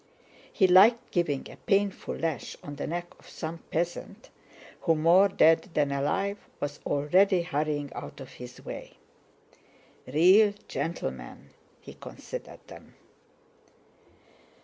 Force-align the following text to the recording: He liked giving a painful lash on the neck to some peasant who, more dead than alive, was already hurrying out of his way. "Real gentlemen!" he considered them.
He 0.51 0.65
liked 0.67 1.11
giving 1.11 1.47
a 1.47 1.57
painful 1.57 2.15
lash 2.15 2.57
on 2.63 2.77
the 2.77 2.87
neck 2.87 3.15
to 3.21 3.29
some 3.29 3.59
peasant 3.69 4.31
who, 4.79 4.95
more 4.95 5.27
dead 5.29 5.69
than 5.75 5.91
alive, 5.91 6.39
was 6.59 6.79
already 6.87 7.43
hurrying 7.43 7.93
out 7.93 8.19
of 8.19 8.31
his 8.31 8.65
way. 8.65 8.93
"Real 10.07 10.55
gentlemen!" 10.67 11.51
he 11.81 11.93
considered 11.93 12.61
them. 12.65 12.95